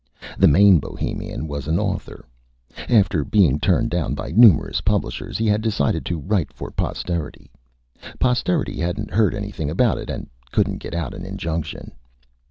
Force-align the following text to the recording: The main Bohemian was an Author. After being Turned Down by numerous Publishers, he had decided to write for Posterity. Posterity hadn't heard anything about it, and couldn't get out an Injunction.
The 0.39 0.47
main 0.47 0.79
Bohemian 0.79 1.47
was 1.47 1.67
an 1.67 1.77
Author. 1.77 2.25
After 2.89 3.23
being 3.23 3.59
Turned 3.59 3.91
Down 3.91 4.15
by 4.15 4.31
numerous 4.31 4.81
Publishers, 4.81 5.37
he 5.37 5.45
had 5.45 5.61
decided 5.61 6.05
to 6.07 6.17
write 6.17 6.51
for 6.51 6.71
Posterity. 6.71 7.51
Posterity 8.17 8.79
hadn't 8.79 9.11
heard 9.11 9.35
anything 9.35 9.69
about 9.69 9.99
it, 9.99 10.09
and 10.09 10.27
couldn't 10.51 10.79
get 10.79 10.95
out 10.95 11.13
an 11.13 11.23
Injunction. 11.23 11.91